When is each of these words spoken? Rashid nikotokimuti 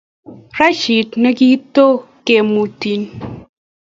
Rashid 0.57 1.09
nikotokimuti 1.21 2.91